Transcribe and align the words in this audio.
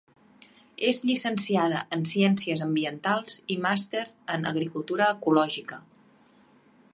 És 0.91 1.01
llicenciada 1.09 1.81
en 1.97 2.01
ciències 2.11 2.63
ambientals 2.67 3.37
i 3.57 3.59
màster 3.67 4.03
en 4.37 4.49
agricultura 4.53 5.11
ecològica. 5.19 5.81